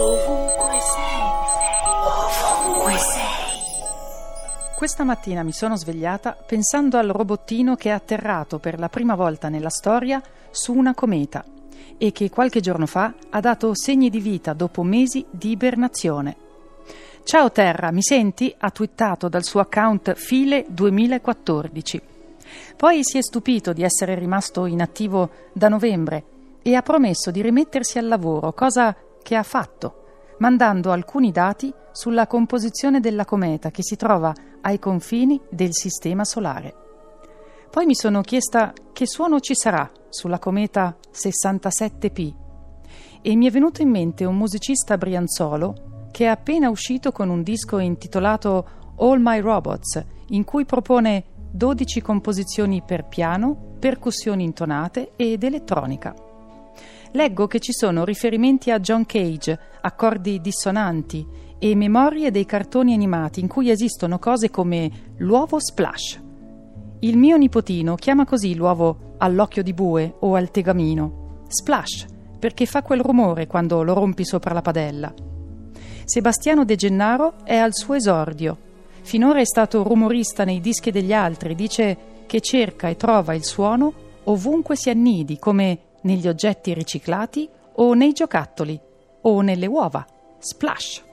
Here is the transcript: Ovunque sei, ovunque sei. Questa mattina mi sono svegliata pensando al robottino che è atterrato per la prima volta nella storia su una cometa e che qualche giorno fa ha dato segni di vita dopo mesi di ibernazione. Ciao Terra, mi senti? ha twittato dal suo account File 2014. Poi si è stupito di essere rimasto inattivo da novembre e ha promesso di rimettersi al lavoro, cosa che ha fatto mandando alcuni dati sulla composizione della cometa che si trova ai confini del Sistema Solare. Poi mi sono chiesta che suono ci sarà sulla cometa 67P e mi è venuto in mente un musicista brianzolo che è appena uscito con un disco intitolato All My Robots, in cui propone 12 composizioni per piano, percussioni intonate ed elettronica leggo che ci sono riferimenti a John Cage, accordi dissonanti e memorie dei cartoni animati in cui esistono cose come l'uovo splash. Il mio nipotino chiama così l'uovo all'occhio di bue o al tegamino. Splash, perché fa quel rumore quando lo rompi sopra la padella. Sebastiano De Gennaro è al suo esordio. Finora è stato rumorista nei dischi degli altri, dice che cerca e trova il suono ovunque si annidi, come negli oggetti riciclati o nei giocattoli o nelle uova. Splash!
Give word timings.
Ovunque 0.00 0.78
sei, 0.94 1.20
ovunque 2.64 2.96
sei. 2.96 4.74
Questa 4.74 5.04
mattina 5.04 5.42
mi 5.42 5.52
sono 5.52 5.76
svegliata 5.76 6.32
pensando 6.32 6.96
al 6.96 7.08
robottino 7.08 7.76
che 7.76 7.90
è 7.90 7.92
atterrato 7.92 8.58
per 8.58 8.78
la 8.78 8.88
prima 8.88 9.14
volta 9.14 9.50
nella 9.50 9.68
storia 9.68 10.22
su 10.50 10.72
una 10.72 10.94
cometa 10.94 11.44
e 11.98 12.12
che 12.12 12.30
qualche 12.30 12.60
giorno 12.60 12.86
fa 12.86 13.12
ha 13.28 13.40
dato 13.40 13.74
segni 13.74 14.08
di 14.08 14.20
vita 14.20 14.54
dopo 14.54 14.82
mesi 14.82 15.22
di 15.28 15.50
ibernazione. 15.50 16.34
Ciao 17.22 17.52
Terra, 17.52 17.92
mi 17.92 18.02
senti? 18.02 18.54
ha 18.56 18.70
twittato 18.70 19.28
dal 19.28 19.44
suo 19.44 19.60
account 19.60 20.14
File 20.14 20.64
2014. 20.66 22.02
Poi 22.74 23.00
si 23.04 23.18
è 23.18 23.22
stupito 23.22 23.74
di 23.74 23.82
essere 23.82 24.14
rimasto 24.14 24.64
inattivo 24.64 25.28
da 25.52 25.68
novembre 25.68 26.24
e 26.62 26.74
ha 26.74 26.80
promesso 26.80 27.30
di 27.30 27.42
rimettersi 27.42 27.98
al 27.98 28.08
lavoro, 28.08 28.54
cosa 28.54 28.96
che 29.22 29.36
ha 29.36 29.42
fatto 29.42 29.99
mandando 30.40 30.90
alcuni 30.90 31.30
dati 31.30 31.72
sulla 31.92 32.26
composizione 32.26 33.00
della 33.00 33.24
cometa 33.24 33.70
che 33.70 33.82
si 33.82 33.96
trova 33.96 34.32
ai 34.62 34.78
confini 34.78 35.40
del 35.50 35.72
Sistema 35.72 36.24
Solare. 36.24 36.74
Poi 37.70 37.86
mi 37.86 37.94
sono 37.94 38.20
chiesta 38.20 38.72
che 38.92 39.06
suono 39.06 39.40
ci 39.40 39.54
sarà 39.54 39.88
sulla 40.08 40.38
cometa 40.38 40.96
67P 41.12 42.34
e 43.22 43.36
mi 43.36 43.46
è 43.46 43.50
venuto 43.50 43.82
in 43.82 43.90
mente 43.90 44.24
un 44.24 44.36
musicista 44.36 44.98
brianzolo 44.98 46.08
che 46.10 46.24
è 46.24 46.28
appena 46.28 46.68
uscito 46.68 47.12
con 47.12 47.28
un 47.28 47.42
disco 47.42 47.78
intitolato 47.78 48.94
All 48.96 49.20
My 49.20 49.40
Robots, 49.40 50.04
in 50.28 50.44
cui 50.44 50.64
propone 50.64 51.24
12 51.52 52.02
composizioni 52.02 52.82
per 52.82 53.06
piano, 53.06 53.76
percussioni 53.78 54.42
intonate 54.42 55.12
ed 55.16 55.44
elettronica 55.44 56.28
leggo 57.12 57.46
che 57.46 57.58
ci 57.58 57.72
sono 57.72 58.04
riferimenti 58.04 58.70
a 58.70 58.80
John 58.80 59.04
Cage, 59.06 59.58
accordi 59.80 60.40
dissonanti 60.40 61.26
e 61.58 61.74
memorie 61.74 62.30
dei 62.30 62.46
cartoni 62.46 62.94
animati 62.94 63.40
in 63.40 63.48
cui 63.48 63.70
esistono 63.70 64.18
cose 64.18 64.50
come 64.50 64.90
l'uovo 65.18 65.58
splash. 65.58 66.20
Il 67.00 67.16
mio 67.16 67.36
nipotino 67.36 67.94
chiama 67.96 68.24
così 68.24 68.54
l'uovo 68.54 69.14
all'occhio 69.18 69.62
di 69.62 69.72
bue 69.72 70.16
o 70.20 70.34
al 70.34 70.50
tegamino. 70.50 71.44
Splash, 71.48 72.06
perché 72.38 72.66
fa 72.66 72.82
quel 72.82 73.00
rumore 73.00 73.46
quando 73.46 73.82
lo 73.82 73.94
rompi 73.94 74.24
sopra 74.24 74.54
la 74.54 74.62
padella. 74.62 75.12
Sebastiano 76.04 76.64
De 76.64 76.76
Gennaro 76.76 77.34
è 77.44 77.56
al 77.56 77.74
suo 77.74 77.94
esordio. 77.94 78.56
Finora 79.02 79.40
è 79.40 79.44
stato 79.44 79.82
rumorista 79.82 80.44
nei 80.44 80.60
dischi 80.60 80.90
degli 80.90 81.12
altri, 81.12 81.54
dice 81.54 81.96
che 82.26 82.40
cerca 82.40 82.88
e 82.88 82.96
trova 82.96 83.34
il 83.34 83.44
suono 83.44 84.08
ovunque 84.24 84.76
si 84.76 84.90
annidi, 84.90 85.38
come 85.38 85.78
negli 86.02 86.28
oggetti 86.28 86.74
riciclati 86.74 87.48
o 87.76 87.94
nei 87.94 88.12
giocattoli 88.12 88.80
o 89.22 89.40
nelle 89.40 89.66
uova. 89.66 90.04
Splash! 90.38 91.09